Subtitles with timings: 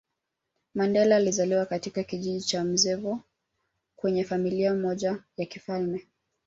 [0.75, 3.19] Mandela alizaliwa katika kijiji cha Mvezo
[3.95, 6.07] kwenye Familia moja ya kifalme